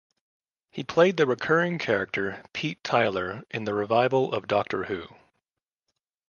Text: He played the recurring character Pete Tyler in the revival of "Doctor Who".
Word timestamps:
He 0.71 0.83
played 0.83 1.17
the 1.17 1.27
recurring 1.27 1.77
character 1.77 2.41
Pete 2.53 2.83
Tyler 2.83 3.43
in 3.51 3.65
the 3.65 3.73
revival 3.75 4.33
of 4.33 4.47
"Doctor 4.47 4.85
Who". 4.85 5.05